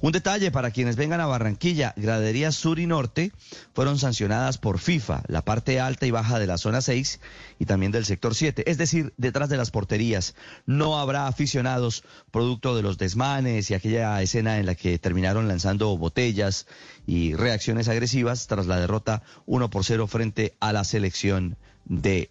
Un 0.00 0.12
detalle 0.12 0.52
para 0.52 0.70
quienes 0.70 0.94
vengan 0.94 1.20
a 1.20 1.26
Barranquilla, 1.26 1.92
graderías 1.96 2.54
sur 2.54 2.78
y 2.78 2.86
norte 2.86 3.32
fueron 3.74 3.98
sancionadas 3.98 4.56
por 4.56 4.78
FIFA, 4.78 5.24
la 5.26 5.42
parte 5.42 5.80
alta 5.80 6.06
y 6.06 6.12
baja 6.12 6.38
de 6.38 6.46
la 6.46 6.56
zona 6.56 6.80
6 6.80 7.18
y 7.58 7.64
también 7.64 7.90
del 7.90 8.04
sector 8.04 8.36
7, 8.36 8.70
es 8.70 8.78
decir, 8.78 9.12
detrás 9.16 9.48
de 9.48 9.56
las 9.56 9.72
porterías. 9.72 10.36
No 10.66 11.00
habrá 11.00 11.26
aficionados 11.26 12.04
producto 12.30 12.76
de 12.76 12.82
los 12.82 12.96
desmanes 12.96 13.70
y 13.70 13.74
aquella 13.74 14.22
escena 14.22 14.58
en 14.58 14.66
la 14.66 14.76
que 14.76 15.00
terminaron 15.00 15.48
lanzando 15.48 15.96
botellas 15.98 16.68
y 17.04 17.34
reacciones 17.34 17.88
agresivas 17.88 18.46
tras 18.46 18.66
la 18.66 18.78
derrota 18.78 19.24
1 19.46 19.68
por 19.68 19.84
0 19.84 20.06
frente 20.06 20.54
a 20.60 20.72
la 20.72 20.84
selección 20.84 21.56
de 21.86 22.30